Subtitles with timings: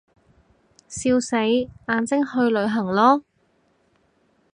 [0.89, 1.37] 笑死，
[1.85, 3.21] 眼睛去旅行囉